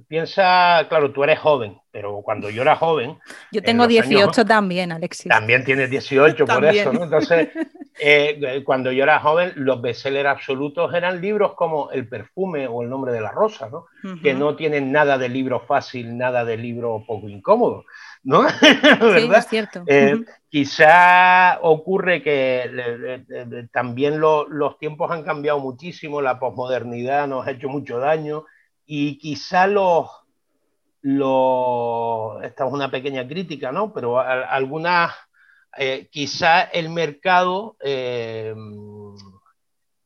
[0.07, 3.17] piensa, claro, tú eres joven, pero cuando yo era joven...
[3.51, 5.29] Yo tengo 18 también, Alexis.
[5.29, 7.03] También tienes 18, por eso, ¿no?
[7.03, 7.49] Entonces,
[8.01, 12.89] eh, cuando yo era joven, los bestsellers absolutos eran libros como El perfume o El
[12.89, 13.85] nombre de la rosa, ¿no?
[14.21, 17.85] Que no tienen nada de libro fácil, nada de libro poco incómodo.
[18.23, 18.43] ¿no?
[19.17, 19.83] Sí, es cierto.
[19.85, 27.69] Eh, quizá ocurre que también los tiempos han cambiado muchísimo, la posmodernidad nos ha hecho
[27.69, 28.45] mucho daño
[28.85, 30.09] y quizá los,
[31.01, 33.93] los esta es una pequeña crítica, ¿no?
[33.93, 35.13] Pero algunas,
[35.77, 38.53] eh, quizá el mercado eh,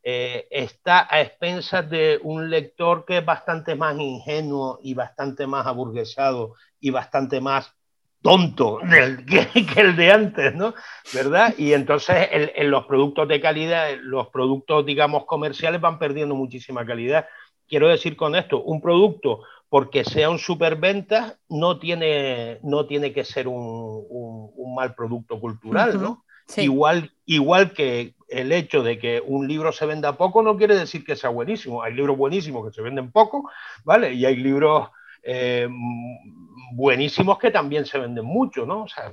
[0.04, 6.54] está a expensas de un lector que es bastante más ingenuo y bastante más aburguesado
[6.80, 7.78] y bastante más
[8.22, 8.80] tonto
[9.28, 10.74] que, el de antes, ¿no?
[11.13, 11.54] ¿Verdad?
[11.58, 17.28] Y entonces en, los productos de calidad, los productos, digamos, comerciales van perdiendo muchísima calidad.
[17.67, 23.23] Quiero decir con esto, un producto, porque sea un superventa, no tiene, no tiene que
[23.23, 26.23] ser un, un, mal producto cultural, ¿no?
[26.56, 31.03] Igual, igual que el hecho de que un libro se venda poco no quiere decir
[31.03, 31.82] que sea buenísimo.
[31.82, 33.49] Hay libros buenísimos que se venden poco,
[33.84, 34.13] ¿vale?
[34.13, 34.89] Y hay libros
[35.23, 35.67] eh,
[36.73, 38.84] buenísimos que también se venden mucho, ¿no?
[38.84, 39.12] O sea,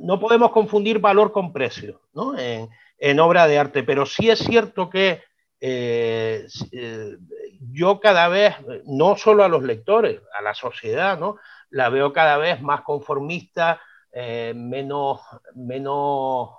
[0.00, 2.34] no podemos confundir valor con precio, ¿no?
[2.38, 5.22] En, obra de arte, pero sí es cierto que
[5.64, 7.16] eh, eh,
[7.70, 11.36] yo cada vez, no solo a los lectores, a la sociedad, ¿no?
[11.70, 13.80] La veo cada vez más conformista,
[14.54, 15.20] menos,
[15.54, 16.50] menos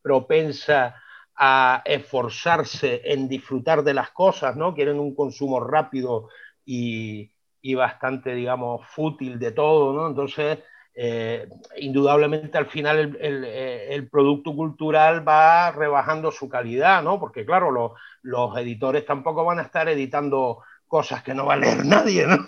[0.00, 0.96] propensa
[1.36, 4.74] a esforzarse en disfrutar de las cosas, ¿no?
[4.74, 6.30] Quieren un consumo rápido
[6.64, 7.30] y,
[7.74, 10.08] bastante, digamos, fútil de todo, ¿no?
[10.08, 10.60] Entonces,
[10.98, 17.20] eh, indudablemente al final el, producto cultural va rebajando su calidad, ¿no?
[17.20, 21.84] Porque claro, los editores tampoco van a estar editando cosas que no va a leer
[21.84, 22.38] nadie, ¿no?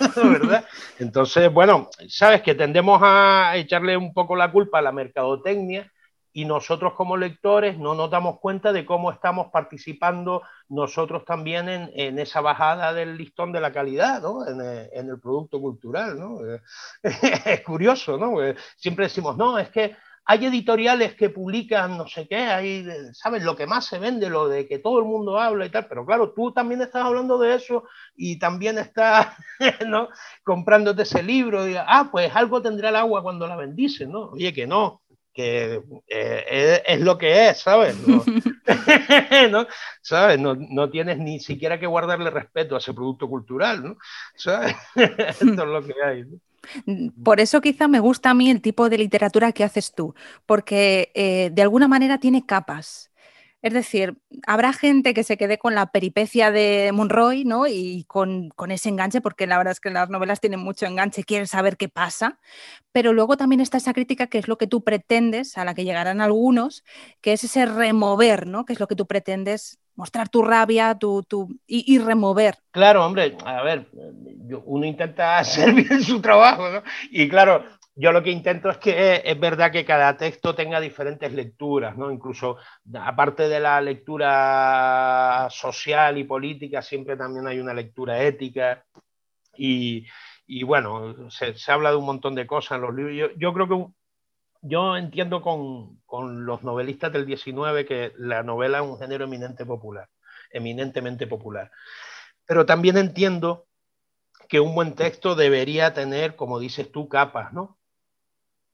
[0.98, 5.92] Entonces, bueno, sabes que tendemos a echarle un poco la culpa a la mercadotecnia
[6.32, 12.18] y nosotros como lectores no nos damos cuenta de cómo estamos participando nosotros también en,
[12.18, 14.46] esa bajada del listón de la calidad, ¿no?
[14.46, 16.18] en, eh, el producto cultural.
[16.18, 16.38] ¿no?
[17.02, 18.36] es curioso, ¿no?
[18.76, 19.96] siempre decimos, no, es que
[20.30, 23.42] hay editoriales que publican no sé qué, hay, ¿sabes?
[23.42, 26.04] Lo que más se vende, lo de que todo el mundo habla y tal, pero
[26.04, 29.28] claro, tú también estás hablando de eso y también estás,
[29.86, 30.10] ¿no?
[30.44, 34.32] Comprándote ese libro y, ah, pues algo tendrá el agua cuando la bendice, ¿no?
[34.32, 35.00] Oye, que no,
[35.38, 37.96] que eh, es, lo que es, ¿sabes?
[38.08, 38.24] No,
[40.02, 40.40] ¿Sabes?
[40.40, 43.96] No, tienes ni siquiera que guardarle respeto a ese producto cultural, ¿no?
[44.34, 44.74] ¿Sabes?
[44.96, 46.24] Esto es lo que hay.
[47.22, 50.12] Por eso quizá me gusta a mí el tipo de literatura que haces tú,
[50.44, 53.12] porque eh, de alguna manera tiene capas.
[53.60, 54.16] Es decir,
[54.46, 57.66] habrá gente que se quede con la peripecia de Monroy, ¿no?
[57.66, 61.48] Y con, ese enganche, porque la verdad es que las novelas tienen mucho enganche, quieren
[61.48, 62.38] saber qué pasa,
[62.92, 65.84] pero luego también está esa crítica que es lo que tú pretendes, a la que
[65.84, 66.84] llegarán algunos,
[67.20, 68.64] que es ese remover, ¿no?
[68.64, 71.26] Que es lo que tú pretendes mostrar tu rabia tu,
[71.66, 72.58] y, remover.
[72.70, 73.88] Claro, hombre, a ver,
[74.64, 76.82] uno intenta hacer bien su trabajo, ¿no?
[77.10, 77.64] Y claro,
[78.00, 82.12] yo lo que intento es que es verdad que cada texto tenga diferentes lecturas, ¿no?
[82.12, 82.56] Incluso
[82.94, 88.86] aparte de la lectura social y política, siempre también hay una lectura ética
[89.56, 90.06] y,
[90.62, 93.32] bueno, se, habla de un montón de cosas en los libros.
[93.36, 93.86] Yo, creo que
[94.62, 99.66] yo entiendo con, con, los novelistas del 19 que la novela es un género eminente
[99.66, 100.08] popular,
[100.52, 101.72] eminentemente popular.
[102.46, 103.66] Pero también entiendo
[104.48, 107.77] que un buen texto debería tener, como dices tú, capas, ¿no?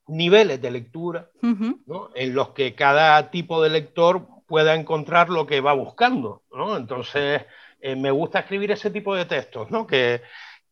[0.07, 5.73] Niveles de lectura en los que cada tipo de lector pueda encontrar lo que va
[5.73, 6.43] buscando.
[6.77, 7.43] Entonces,
[7.81, 9.87] eh, me gusta escribir ese tipo de textos, ¿no?
[9.87, 10.23] que,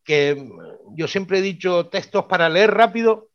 [0.05, 0.51] que
[0.95, 3.29] yo siempre he dicho textos para leer rápido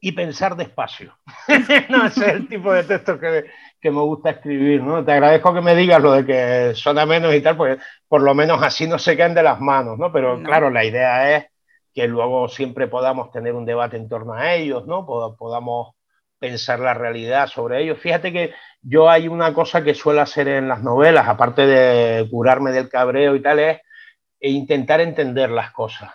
[0.00, 1.16] y pensar despacio.
[1.88, 3.44] no, ese es el tipo de textos que,
[3.80, 4.82] que, me gusta escribir.
[4.82, 5.04] ¿no?
[5.04, 8.34] Te agradezco que me digas lo de que suena menos y tal, porque por lo
[8.34, 10.12] menos así no se queden de las manos, ¿no?
[10.12, 11.51] Pero claro, la idea es
[11.94, 15.06] que luego siempre podamos tener un debate en torno a ellos, ¿no?
[15.06, 15.94] podamos
[16.38, 17.98] pensar la realidad sobre ellos.
[17.98, 22.72] Fíjate que yo hay una cosa que suelo hacer en las novelas, aparte de curarme
[22.72, 23.80] del cabreo y tal, es
[24.40, 26.10] intentar entender las cosas.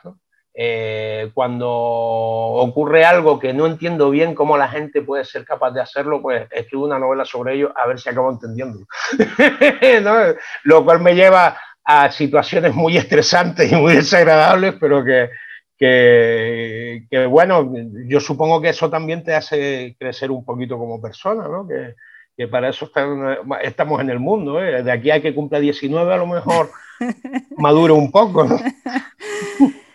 [0.59, 5.81] Eh, cuando ocurre algo que no entiendo bien cómo la gente puede ser capaz de
[5.81, 8.85] hacerlo, pues escribo una novela sobre ello a ver si acabo entendiendo.
[10.63, 15.29] Lo cual me lleva a situaciones muy estresantes y muy desagradables, pero que,
[15.77, 17.71] que, bueno,
[18.07, 21.67] yo supongo que eso también te hace crecer un poquito como persona, ¿no?
[21.67, 21.95] Que,
[22.47, 22.91] para eso
[23.63, 24.83] estamos en el mundo, ¿eh?
[24.83, 26.69] De aquí a que cumpla 19 a lo mejor
[27.57, 28.57] madure un poco, ¿no?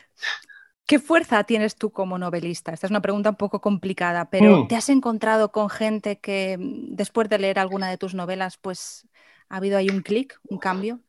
[0.86, 2.72] ¿Qué fuerza tienes tú como novelista?
[2.72, 4.68] Esta es una pregunta un poco complicada, pero mm.
[4.68, 9.06] ¿te has encontrado con gente que después de leer alguna de tus novelas, pues
[9.48, 11.00] ha habido ahí un clic, un cambio?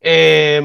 [0.00, 0.60] Eh,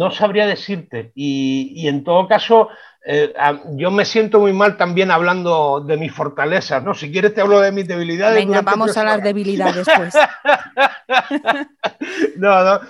[0.00, 1.12] no sabría decirte.
[1.14, 2.70] Y, en todo caso,
[3.04, 3.34] eh,
[3.76, 6.94] yo me siento muy mal también hablando de mis fortalezas, ¿no?
[6.94, 8.34] Si quieres te hablo de mis debilidades.
[8.34, 10.14] Venga, vamos a las debilidades, pues.
[12.38, 12.80] no, no.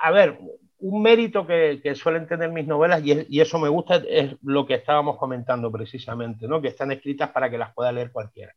[0.00, 0.38] a ver,
[0.78, 4.74] un mérito que, suelen tener mis novelas, y, y, eso me gusta, es lo que
[4.74, 6.62] estábamos comentando precisamente, ¿no?
[6.62, 8.54] Que están escritas para que las pueda leer cualquiera,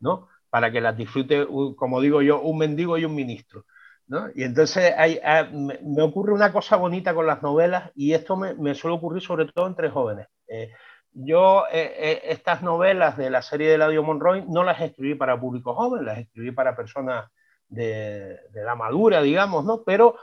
[0.00, 0.28] ¿no?
[0.50, 3.64] Para que las disfrute, como digo yo, un mendigo y un ministro.
[4.34, 8.96] Y entonces ah, me, ocurre una cosa bonita con las novelas y esto me, suele
[8.96, 10.28] ocurrir sobre todo entre jóvenes.
[10.46, 10.70] Eh,
[11.12, 15.40] yo eh, eh, estas novelas de la serie de Ladio Monroy no las escribí para
[15.40, 17.30] público joven, las escribí para personas
[17.68, 19.82] de, la madura, digamos, ¿no?
[19.84, 20.16] Pero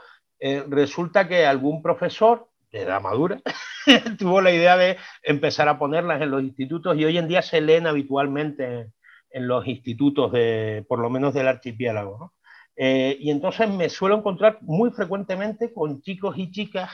[0.68, 3.40] resulta que algún profesor de la madura
[4.18, 7.62] tuvo la idea de empezar a ponerlas en los institutos y hoy en día se
[7.62, 8.90] leen habitualmente
[9.30, 12.32] en, los institutos de, por lo menos del archipiélago, ¿no?
[12.76, 16.90] Y entonces me suelo encontrar muy frecuentemente con chicos y chicas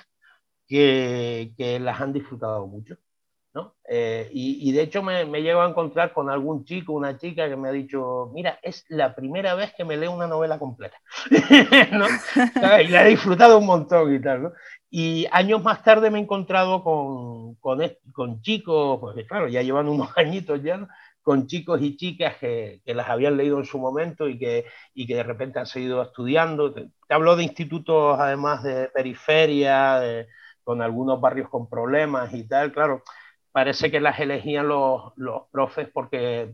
[0.68, 2.96] que, que las han disfrutado mucho.
[3.52, 3.74] ¿no?
[3.88, 7.56] Eh, y, de hecho me, me, llego a encontrar con algún chico, una chica que
[7.56, 10.96] me ha dicho, mira, es la primera vez que me leo una novela completa,
[11.92, 12.06] ¿no?
[12.80, 14.52] y la he disfrutado un montón y tal, ¿no?
[14.88, 17.80] Y años más tarde me he encontrado con, con,
[18.12, 20.86] con chicos, porque claro, ya llevan unos añitos ya,
[21.22, 25.06] con chicos y chicas que, que, las habían leído en su momento y que, y
[25.06, 26.72] que de repente han seguido estudiando.
[26.72, 30.26] Te, hablo de institutos además de periferia,
[30.64, 33.02] con algunos barrios con problemas y tal, claro
[33.52, 36.52] parece que las elegían los, los profes porque eh,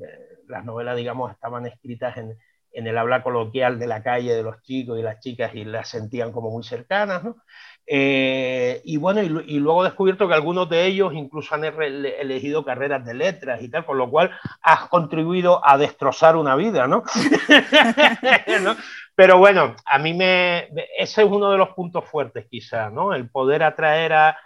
[0.48, 2.38] las novelas, digamos, estaban escritas en,
[2.72, 5.88] en, el habla coloquial de la calle de los chicos y las chicas y las
[5.88, 7.36] sentían como muy cercanas, ¿no?
[7.88, 12.64] Eh, y bueno, y, y, luego he descubierto que algunos de ellos incluso han elegido
[12.64, 17.04] carreras de letras y tal, con lo cual has contribuido a destrozar una vida, ¿no?
[18.62, 18.76] ¿no?
[19.14, 20.68] Pero bueno, a mí me...
[20.98, 23.14] Ese es uno de los puntos fuertes quizá, ¿no?
[23.14, 24.36] El poder atraer a,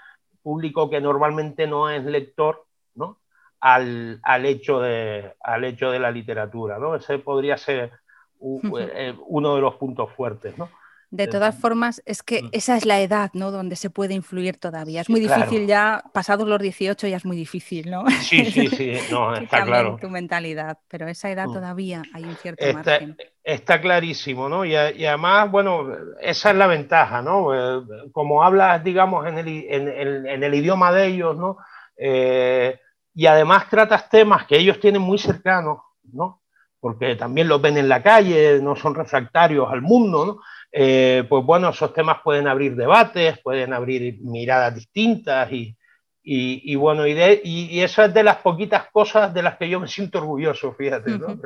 [0.43, 3.19] público que normalmente no es lector, ¿no?
[3.61, 6.97] Al, al, hecho, de, al hecho de la literatura, ¿no?
[6.97, 7.93] Ese podría ser
[8.41, 10.71] eh, uno de los puntos fuertes, ¿no?
[11.11, 13.51] De todas formas, es que esa es la edad, ¿no?
[13.51, 15.01] Donde se puede influir todavía.
[15.01, 18.09] Es muy difícil ya, pasados los 18 ya es muy difícil, ¿no?
[18.21, 19.99] Sí, sí, sí, no, está claro.
[20.01, 21.53] tu mentalidad, pero esa edad mm.
[21.53, 23.17] todavía hay un cierto está, margen.
[23.43, 24.65] Está clarísimo, ¿no?
[24.65, 25.89] Y, y, además, bueno,
[26.21, 27.55] esa es la ventaja, ¿no?
[27.55, 31.57] Eh, como hablas, digamos, en el, en, en, en el idioma de ellos, ¿no?
[31.97, 32.79] Eh,
[33.15, 36.40] y además tratas temas que ellos tienen muy cercanos, ¿no?
[36.81, 40.39] Porque también los ven en la calle, no son refractarios al mundo, ¿no?
[40.73, 45.77] Eh, pues bueno, esos temas pueden abrir debates, pueden abrir miradas distintas y,
[46.23, 49.69] y, y bueno, y, de, y, eso es de las poquitas cosas de las que
[49.69, 51.39] yo me siento orgulloso, fíjate, ¿no?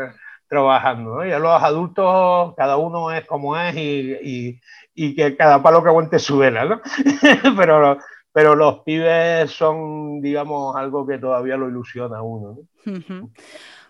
[0.47, 1.17] trabajando.
[1.17, 1.27] ¿no?
[1.27, 4.61] Ya los adultos, cada uno es como es y,
[4.95, 6.81] y que cada palo que aguante su vela, ¿no?
[7.57, 7.99] pero,
[8.33, 12.59] pero los pibes son, digamos, algo que todavía lo ilusiona a uno.
[12.85, 13.31] ¿no?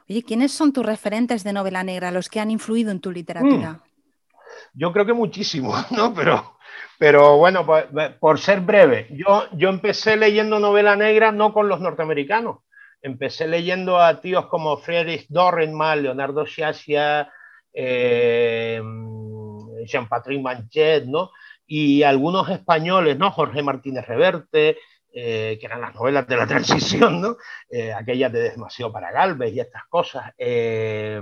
[0.09, 3.73] Oye, ¿quiénes son tus referentes de novela negra, los que han influido en tu literatura?
[3.73, 3.81] Mm.
[4.75, 6.13] Yo creo que muchísimo, ¿no?
[6.15, 6.59] Pero,
[6.99, 7.89] pero bueno, por,
[8.19, 12.59] por, ser breve, yo, yo empecé leyendo novela negra no con los norteamericanos.
[13.01, 17.31] Empecé leyendo a tíos como Friedrich Dürrenmatt, Leonardo Sciascia,
[17.73, 18.81] eh,
[19.87, 21.31] Jean-Patrick Manchet, ¿no?
[21.67, 23.31] Y algunos españoles, ¿no?
[23.31, 24.79] Jorge Martínez Reverte,
[25.15, 27.37] eh, que eran las novelas de la transición, ¿no?
[27.71, 30.33] Eh, aquellas de Demasiado para Galvez y estas cosas.
[30.37, 31.21] Eh,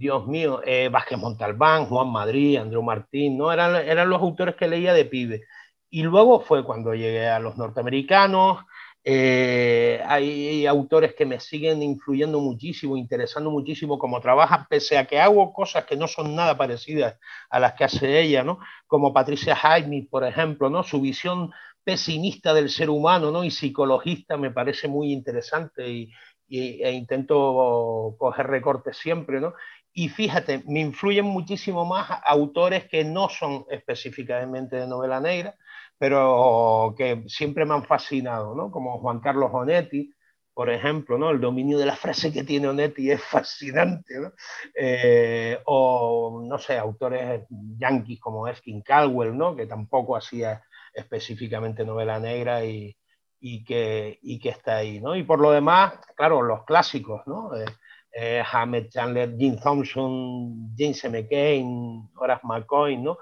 [0.00, 3.52] Dios mío, eh, Vázquez Montalbán, Juan Madrid, Andrew Martín, ¿no?
[3.52, 5.42] Eran, eran los autores que leía de pibe.
[5.90, 8.64] Y luego fue cuando llegué a los norteamericanos.
[9.04, 15.20] Eh, hay autores que me siguen influyendo muchísimo, interesando muchísimo cómo trabajan, pese a que
[15.20, 17.18] hago cosas que no son nada parecidas
[17.50, 18.58] a las que hace ella, ¿no?
[18.86, 20.82] Como Patricia Jaime, por ejemplo, ¿no?
[20.82, 21.52] Su visión
[21.84, 23.44] pesimista del ser humano, ¿no?
[23.44, 26.12] Y psicologista me parece muy interesante y,
[26.48, 29.54] e intento coger recortes siempre, ¿no?
[29.92, 35.54] Y fíjate, me influyen muchísimo más autores que no son específicamente de novela negra,
[35.98, 38.70] pero que siempre me han fascinado, ¿no?
[38.70, 40.12] Como Juan Carlos Onetti,
[40.54, 41.30] por ejemplo, ¿no?
[41.30, 44.32] El dominio de la frase que tiene Onetti es fascinante, ¿no?
[44.74, 47.46] Eh, o, no sé, autores
[47.78, 49.56] yanquis como Eskin Caldwell, ¿no?
[49.56, 50.62] Que tampoco hacía
[50.94, 52.96] específicamente novela negra y,
[53.40, 55.16] y, que, y que está ahí, ¿no?
[55.16, 57.56] Y por lo demás, claro, los clásicos, ¿no?
[57.56, 57.64] Eh,
[58.12, 63.18] eh, Hamed Chandler, Jim Thompson, James McCain, Horace McCoy, ¿no?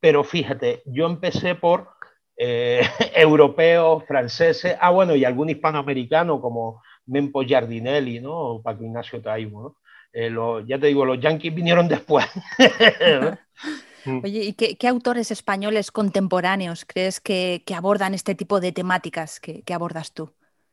[0.00, 1.88] Pero fíjate, yo empecé por
[2.36, 2.82] eh,
[3.14, 8.34] europeos, franceses, ah, bueno, y algún hispanoamericano como Mempo Giardinelli, ¿no?
[8.34, 9.76] O Paco Ignacio Taibo, ¿no?
[10.12, 12.26] Lo, ya te digo, los yankees vinieron después.
[14.06, 19.40] Oye, ¿y qué, qué, autores españoles contemporáneos crees que, que abordan este tipo de temáticas
[19.40, 20.30] que, que abordas tú?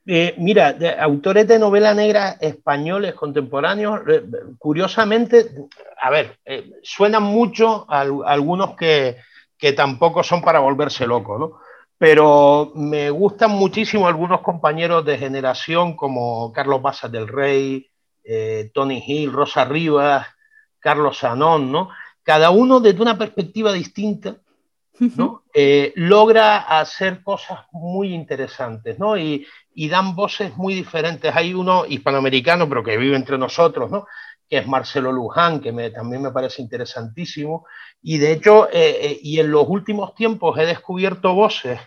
[0.07, 4.23] Eh, mira, de, autores de novela negra españoles contemporáneos, eh,
[4.59, 5.49] curiosamente,
[5.99, 9.17] a ver, eh, suenan mucho a, a algunos que,
[9.57, 11.53] que, tampoco son para volverse loco, ¿no?
[11.97, 17.89] Pero me gustan muchísimo algunos compañeros de generación como Carlos Basas del Rey,
[18.73, 20.27] Tony Hill, Rosa Rivas,
[20.79, 21.89] Carlos Sanón, ¿no?
[22.25, 24.37] Cada uno desde una perspectiva distinta,
[25.15, 25.43] ¿no?
[25.53, 29.15] Eh, logra hacer cosas muy interesantes, ¿no?
[29.15, 29.45] Y,
[29.75, 31.35] y, dan voces muy diferentes.
[31.35, 34.07] Hay uno hispanoamericano, pero que vive entre nosotros, ¿no?
[34.49, 37.67] Que es Marcelo Luján, que me, también me parece interesantísimo.
[38.01, 41.79] Y de hecho, eh, eh, y en los últimos tiempos he descubierto voces,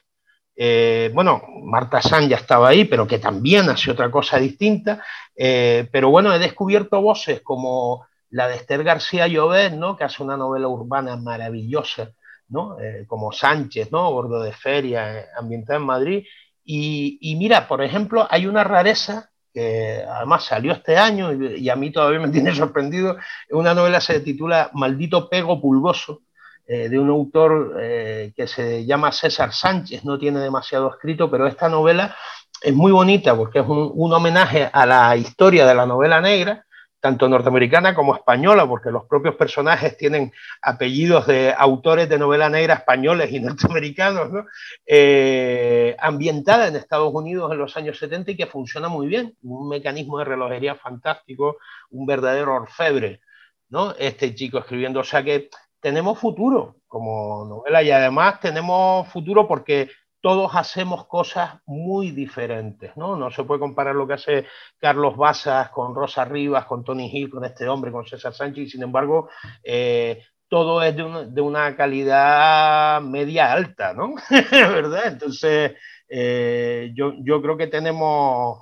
[1.15, 5.05] bueno, Marta San ya estaba ahí, pero que también hace otra cosa distinta.
[5.37, 9.97] pero bueno, he descubierto voces como la de Esther García Llobet, ¿no?
[9.97, 12.13] que hace una novela urbana maravillosa,
[12.49, 12.79] ¿no?
[12.81, 14.11] Eh, como Sánchez, ¿no?
[14.11, 16.25] Gordo de Feria, eh, ambientada en Madrid.
[16.65, 21.91] Y, mira, por ejemplo, hay una rareza que además salió este año y, a mí
[21.91, 23.17] todavía me tiene sorprendido.
[23.51, 26.23] Una novela se titula Maldito Pego Pulgoso,
[26.67, 31.71] eh, de un autor que se llama César Sánchez, no tiene demasiado escrito, pero esta
[31.71, 32.15] novela
[32.61, 36.67] es muy bonita porque es un homenaje a la historia de la novela negra
[37.01, 40.33] tanto norteamericana como española, porque los propios personajes tienen
[40.63, 44.47] apellidos de autores de novela negra españoles y norteamericanos, ¿no?
[44.87, 49.69] Eh, ambientada en Estados Unidos en los años 70 y que funciona muy bien, un
[49.69, 51.59] mecanismo de relojería fantástico,
[51.91, 53.21] un verdadero orfebre,
[53.69, 53.95] ¿no?
[53.99, 59.91] Este chico escribiendo, o sea que tenemos futuro como novela y además tenemos futuro porque
[60.21, 63.17] todos hacemos cosas muy diferentes, ¿no?
[63.17, 64.47] No se puede comparar lo que hace
[64.79, 68.83] Carlos Bazas con Rosa Rivas, con Tony Hill, con este hombre, con César Sánchez, sin
[68.83, 69.29] embargo,
[69.63, 74.15] eh, todo es de, una calidad media alta, ¿no?
[74.51, 75.07] ¿Verdad?
[75.07, 75.75] Entonces,
[76.09, 78.59] eh, yo, yo, creo que tenemos,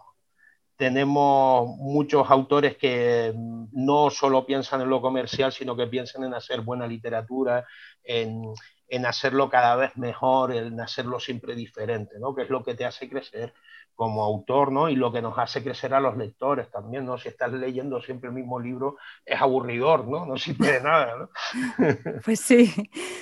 [0.77, 3.33] tenemos muchos autores que
[3.73, 7.65] no solo piensan en lo comercial, sino que piensan en hacer buena literatura,
[8.03, 8.43] en
[8.89, 12.35] en hacerlo cada vez mejor, en hacerlo siempre diferente, ¿no?
[12.35, 13.53] Que es lo que te hace crecer
[13.97, 14.91] como autor, ¿no?
[14.91, 17.17] Y lo que nos hace crecer a los lectores también, ¿no?
[17.17, 20.27] Si estás leyendo siempre el mismo libro, es aburridor, ¿no?
[20.27, 21.31] No sirve de nada, ¿no?
[22.25, 22.73] Pues sí.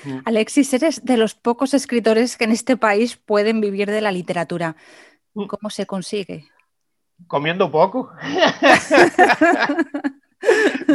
[0.05, 0.19] Mm.
[0.27, 4.77] Alexis, eres de los pocos escritores que en este país pueden vivir de la literatura.
[5.35, 5.47] Mm.
[5.47, 6.49] ¿Cómo se consigue?
[7.29, 8.11] Comiendo poco.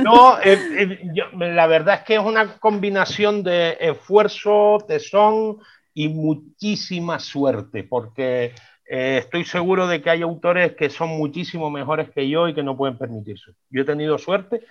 [0.03, 5.59] No, eh, eh, la verdad es que es una combinación de esfuerzo, tesón
[5.93, 8.53] y muchísima suerte, porque
[8.85, 12.63] eh, estoy seguro de que hay autores que son muchísimo mejores que yo y que
[12.63, 13.51] no pueden permitirse.
[13.69, 14.65] Yo he tenido suerte,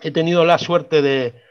[0.00, 1.42] he tenido la suerte de,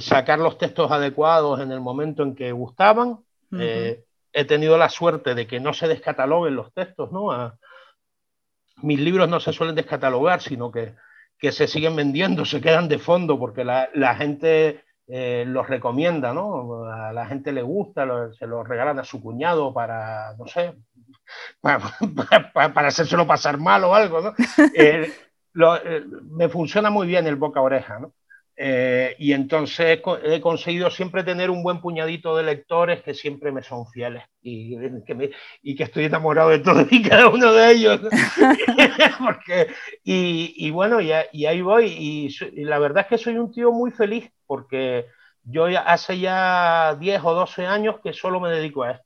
[0.00, 3.18] sacar los textos adecuados en el momento en que gustaban.
[3.52, 7.56] he tenido la suerte de que no se descataloguen los textos, ¿no?
[8.82, 10.94] mis libros no se suelen descatalogar, sino que
[11.38, 16.32] que se siguen vendiendo, se quedan de fondo porque la, la gente eh, los recomienda,
[16.32, 16.84] ¿no?
[16.86, 18.06] A la gente le gusta,
[18.38, 20.74] se los regalan a su cuñado para, no sé,
[21.60, 21.78] para,
[22.72, 24.34] para, hacérselo pasar mal o algo, ¿no?
[24.74, 25.12] Eh,
[25.84, 28.12] eh, me funciona muy bien el boca oreja, ¿no?
[28.56, 33.64] Eh, y entonces he conseguido siempre tener un buen puñadito de lectores que siempre me
[33.64, 35.32] son fieles y que,
[35.62, 38.00] y que estoy enamorado de todos y cada uno de ellos.
[39.18, 39.68] porque,
[40.04, 41.86] y, bueno, y, ahí voy.
[41.86, 45.06] Y, la verdad es que soy un tío muy feliz porque
[45.42, 49.04] yo hace ya 10 o 12 años que solo me dedico a esto.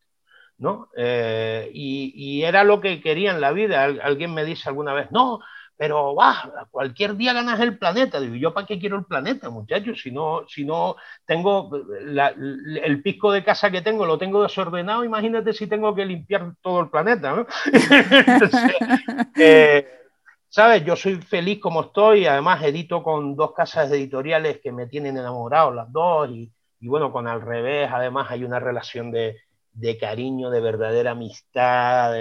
[0.59, 0.88] ¿no?
[0.96, 3.84] Eh, y, y, era lo que quería en la vida.
[3.84, 5.40] Alguien me dice alguna vez, no,
[5.78, 8.18] pero va, cualquier día ganas el planeta.
[8.18, 10.02] Digo, ¿yo para qué quiero el planeta, muchachos?
[10.02, 11.70] Si no, si no tengo
[12.82, 16.80] el pisco de casa que tengo, lo tengo desordenado, imagínate si tengo que limpiar todo
[16.80, 17.46] el planeta, ¿no?
[19.40, 19.86] Eh,
[20.48, 20.84] ¿Sabes?
[20.84, 25.72] Yo soy feliz como estoy, además edito con dos casas editoriales que me tienen enamorado,
[25.72, 26.50] las dos, y,
[26.80, 29.36] bueno, con al revés, además hay una relación de,
[29.72, 32.14] de cariño, de verdadera amistad,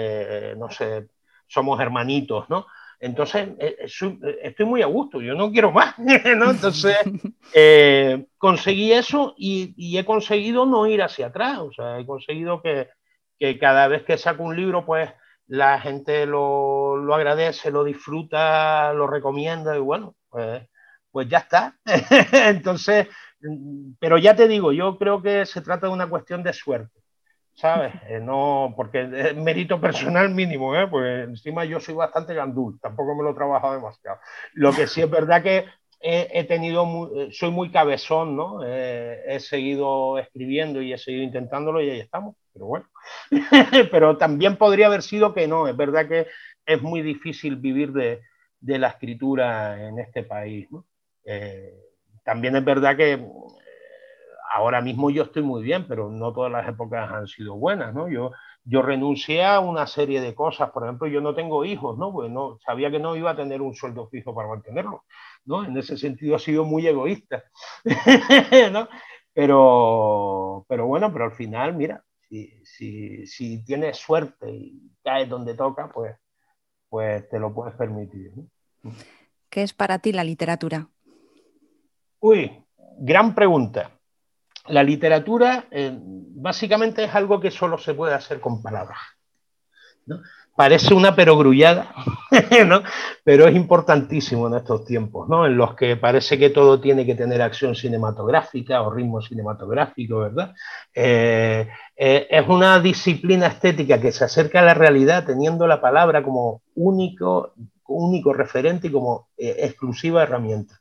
[0.56, 1.08] no sé,
[1.48, 2.66] somos hermanitos, ¿no?
[3.00, 6.50] Entonces, eh, eh, eh, estoy muy a gusto, yo no quiero más, ¿no?
[6.50, 6.96] Entonces,
[8.38, 12.88] conseguí eso y, he conseguido no ir hacia atrás, o sea, he conseguido que,
[13.60, 15.10] cada vez que saco un libro, pues
[15.46, 20.68] la gente lo, agradece, lo disfruta, lo recomienda y bueno, pues,
[21.12, 21.78] pues ya está.
[22.32, 23.06] Entonces,
[23.40, 27.00] mm, pero ya te digo, yo creo que se trata de una cuestión de suerte.
[27.58, 27.92] ¿Sabes?
[28.08, 30.86] Eh, no, porque es mérito personal mínimo, ¿eh?
[30.86, 34.18] Pues encima yo soy bastante gandul, tampoco me lo he trabajado demasiado.
[34.54, 35.66] Lo que sí es verdad que
[36.00, 38.60] he, tenido, eh, soy muy cabezón, ¿no?
[38.64, 42.86] Eh, he seguido escribiendo y he seguido intentándolo y ahí estamos, pero bueno.
[43.90, 46.28] pero también podría haber sido que no, es verdad que
[46.64, 48.20] es muy difícil vivir de,
[48.60, 50.84] de la escritura en este país, ¿no?
[52.24, 53.22] también es verdad que
[54.50, 58.08] ahora mismo yo estoy muy bien, pero no todas las épocas han sido buenas, ¿no?
[58.08, 58.32] Yo,
[58.64, 62.12] yo renuncié a una serie de cosas, por ejemplo, yo no tengo hijos, ¿no?
[62.12, 65.04] Pues no, sabía que no iba a tener un sueldo fijo para mantenerlo,
[65.44, 65.64] ¿no?
[65.64, 67.44] En ese sentido ha sido muy egoísta,
[68.72, 68.88] ¿no?
[69.32, 75.54] Pero, pero bueno, pero al final, mira, si, si, si tienes suerte y caes donde
[75.54, 76.16] toca, pues,
[76.88, 78.32] pues te lo puedes permitir.
[79.48, 80.88] ¿Qué es para ti la literatura?
[82.20, 82.64] Uy,
[82.98, 83.97] gran pregunta
[84.68, 88.98] la literatura eh, básicamente es algo que solo se puede hacer con palabras.
[90.06, 90.20] ¿no?
[90.56, 91.94] Parece una perogrullada,
[92.66, 92.82] ¿no?
[93.22, 95.46] pero es importantísimo en estos tiempos, ¿no?
[95.46, 100.54] en los que parece que todo tiene que tener acción cinematográfica o ritmo cinematográfico, ¿verdad?
[100.94, 106.22] Eh, eh, es una disciplina estética que se acerca a la realidad teniendo la palabra
[106.22, 107.52] como único,
[107.86, 110.80] único referente y como exclusiva herramienta.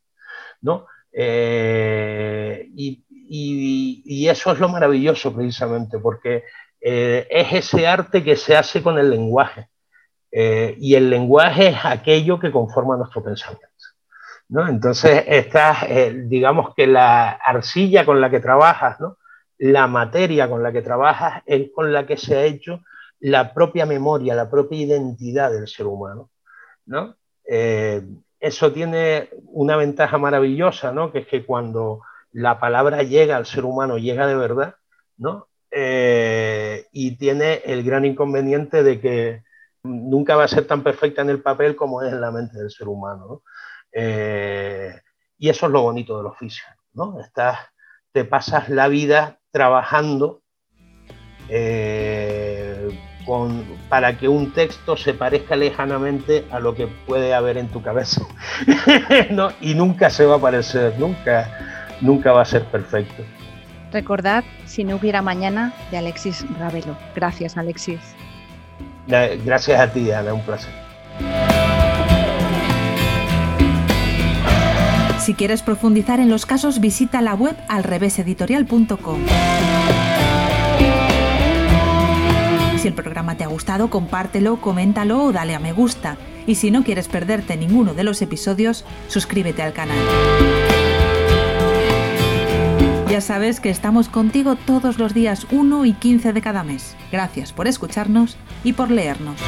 [0.61, 0.87] ¿no?
[1.13, 6.43] Y, y, eso es lo maravilloso precisamente, porque
[6.81, 9.69] eh, es ese arte que se hace con el lenguaje.
[10.31, 13.67] Eh, y el lenguaje es aquello que conforma nuestro pensamiento.
[14.49, 14.67] ¿no?
[14.67, 19.17] Entonces, eh, digamos que la arcilla con la que trabajas, ¿no?
[19.57, 22.81] la materia con la que trabajas, es con la que se ha hecho
[23.19, 26.29] la propia memoria, la propia identidad del ser humano.
[26.85, 27.15] ¿no?
[28.39, 32.01] eso tiene una ventaja maravillosa, que es que cuando
[32.37, 34.75] la palabra llega al ser humano, llega de verdad,
[35.17, 35.47] ¿no?
[35.71, 39.43] Eh, y tiene el gran inconveniente de que
[39.81, 42.69] nunca va a ser tan perfecta en el papel como es en la mente del
[42.69, 43.41] ser humano.
[43.91, 44.93] Eh,
[45.39, 46.63] y eso es lo bonito del oficio.
[46.93, 47.17] ¿no?
[48.11, 50.43] Te pasas la vida trabajando
[51.49, 52.87] eh,
[53.89, 58.21] para que un texto se parezca lejanamente a lo que puede haber en tu cabeza.
[59.31, 59.49] ¿no?
[59.59, 61.66] Y nunca se va a parecer, nunca,
[62.01, 63.23] nunca va a ser perfecto.
[63.91, 66.97] Recordad Si no hubiera mañana de Alexis Ravelo.
[67.15, 67.99] Gracias, Alexis.
[69.07, 70.71] Gracias a ti, Ana, un placer.
[75.19, 79.19] Si quieres profundizar en los casos, visita la web alreveseditorial.com.
[82.77, 86.17] Si el programa te ha gustado, compártelo, coméntalo o dale a me gusta.
[86.45, 89.97] Y si no quieres perderte ninguno de los episodios, suscríbete al canal.
[93.09, 96.97] Ya sabes que estamos contigo todos los días 1 y 15 de cada mes.
[97.09, 98.35] Gracias por escucharnos
[98.65, 99.39] y por leernos.